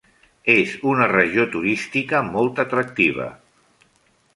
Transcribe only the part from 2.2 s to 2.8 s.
molt